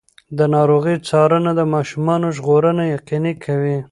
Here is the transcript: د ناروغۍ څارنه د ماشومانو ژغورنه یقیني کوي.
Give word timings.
د 0.37 0.39
ناروغۍ 0.55 0.95
څارنه 1.07 1.51
د 1.59 1.61
ماشومانو 1.73 2.27
ژغورنه 2.37 2.83
یقیني 2.95 3.33
کوي. 3.45 3.77